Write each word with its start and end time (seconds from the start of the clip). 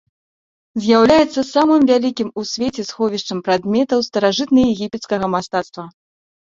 З'яўляецца 0.85 1.41
самым 1.49 1.81
вялікім 1.91 2.33
у 2.39 2.47
свеце 2.53 2.81
сховішчам 2.89 3.45
прадметаў 3.51 3.99
старажытнаегіпецкага 4.11 5.35
мастацтва. 5.39 5.83